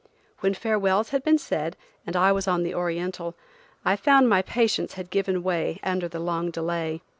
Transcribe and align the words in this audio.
When 0.39 0.55
farewells 0.55 1.09
had 1.09 1.21
been 1.23 1.37
said, 1.37 1.77
and 2.07 2.15
I 2.15 2.31
was 2.31 2.47
on 2.47 2.63
the 2.63 2.73
Oriental, 2.73 3.35
I 3.85 3.95
found 3.95 4.27
my 4.27 4.41
patience 4.41 4.93
had 4.95 5.11
given 5.11 5.43
way 5.43 5.79
under 5.83 6.07
the 6.07 6.19
long 6.19 6.49
delay. 6.49 7.03